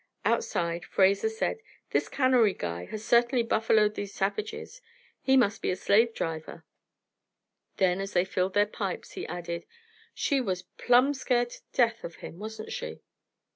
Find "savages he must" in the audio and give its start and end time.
4.15-5.61